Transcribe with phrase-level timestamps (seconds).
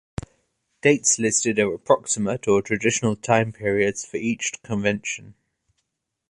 [0.81, 5.35] Dates listed are approximate or traditional time periods for each convention.